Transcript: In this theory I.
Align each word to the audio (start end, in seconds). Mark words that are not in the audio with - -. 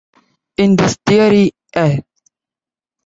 In 0.57 0.75
this 0.77 0.97
theory 1.05 1.51
I. 1.75 2.03